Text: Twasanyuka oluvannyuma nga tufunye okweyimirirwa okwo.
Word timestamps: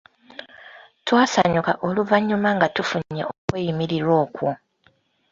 Twasanyuka 1.05 1.71
oluvannyuma 1.87 2.49
nga 2.55 2.67
tufunye 2.75 3.23
okweyimirirwa 3.31 4.15
okwo. 4.25 4.49